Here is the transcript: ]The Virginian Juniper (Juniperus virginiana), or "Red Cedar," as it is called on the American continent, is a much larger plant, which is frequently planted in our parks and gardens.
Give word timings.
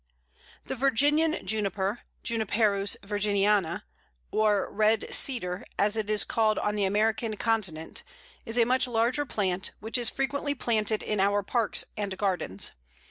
]The 0.65 0.75
Virginian 0.75 1.45
Juniper 1.45 1.99
(Juniperus 2.23 2.97
virginiana), 3.03 3.83
or 4.31 4.67
"Red 4.71 5.13
Cedar," 5.13 5.63
as 5.77 5.95
it 5.95 6.09
is 6.09 6.23
called 6.23 6.57
on 6.57 6.73
the 6.75 6.85
American 6.85 7.37
continent, 7.37 8.01
is 8.43 8.57
a 8.57 8.65
much 8.65 8.87
larger 8.87 9.27
plant, 9.27 9.69
which 9.79 9.99
is 9.99 10.09
frequently 10.09 10.55
planted 10.55 11.03
in 11.03 11.19
our 11.19 11.43
parks 11.43 11.85
and 11.95 12.17
gardens. 12.17 12.71